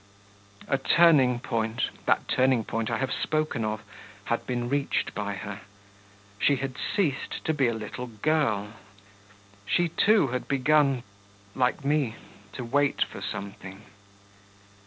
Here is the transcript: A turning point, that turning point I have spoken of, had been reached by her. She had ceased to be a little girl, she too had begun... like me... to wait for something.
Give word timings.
A 0.67 0.79
turning 0.79 1.39
point, 1.39 1.91
that 2.07 2.27
turning 2.27 2.63
point 2.63 2.89
I 2.89 2.97
have 2.97 3.13
spoken 3.13 3.63
of, 3.63 3.83
had 4.23 4.47
been 4.47 4.67
reached 4.67 5.13
by 5.13 5.35
her. 5.35 5.61
She 6.39 6.55
had 6.55 6.73
ceased 6.95 7.45
to 7.45 7.53
be 7.53 7.67
a 7.67 7.73
little 7.75 8.07
girl, 8.07 8.73
she 9.63 9.89
too 9.89 10.29
had 10.29 10.47
begun... 10.47 11.03
like 11.53 11.85
me... 11.85 12.15
to 12.53 12.63
wait 12.63 13.03
for 13.03 13.21
something. 13.21 13.83